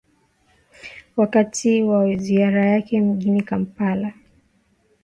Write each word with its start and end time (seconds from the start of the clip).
wakati 1.17 1.83
wa 1.83 2.15
ziara 2.15 2.65
yake 2.65 3.01
mjini 3.01 3.41
kampala 3.41 4.13